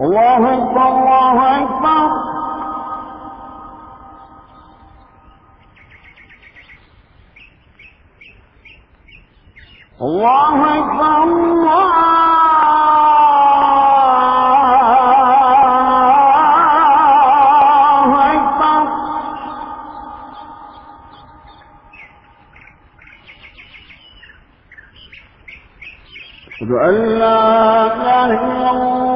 الله 0.00 0.54
أكبر 0.54 0.88
الله 0.88 1.62
أكبر. 1.62 2.10
الله 10.00 10.78
أكبر 10.78 11.22
الله 11.22 12.16
أشهد 26.48 26.70
أن 26.70 26.94
لا 27.18 27.86
إله 27.94 28.30
إلا 28.34 29.15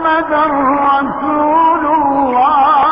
محمدا 0.00 0.44
رسول 0.46 1.84
الله. 1.86 2.89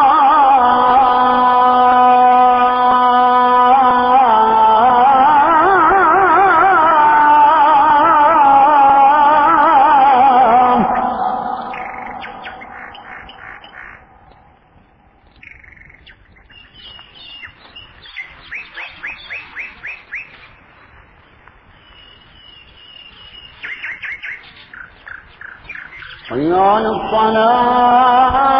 حي 26.28 26.53
على 26.53 26.89
الصلاة. 26.89 28.58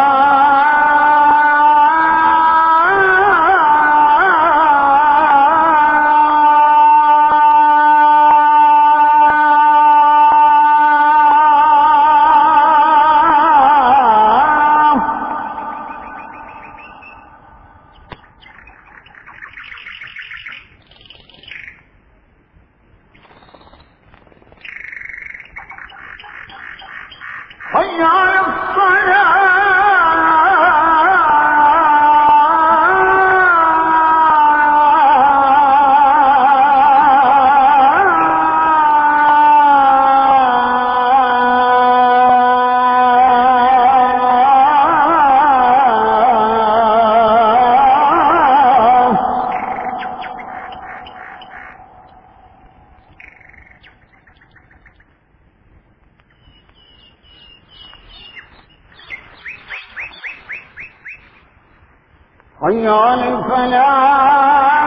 حي 62.61 62.87
على 62.87 63.27
الفلاح 63.27 64.78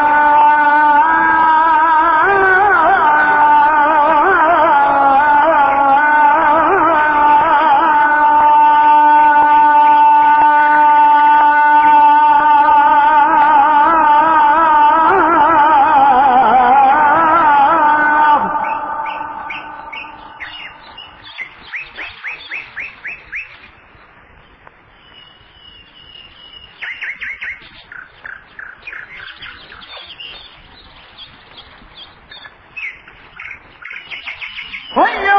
حي 34.97 35.32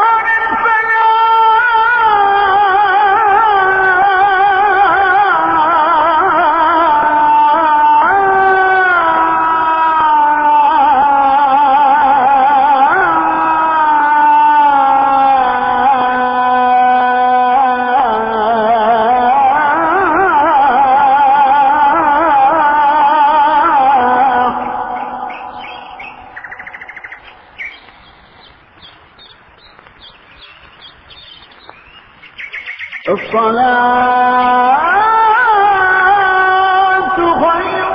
الصلاة 36.33 37.17
خير 37.39 37.89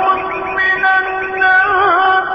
من 0.57 0.85
النوم 0.85 2.25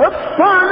الصلاة 0.00 0.71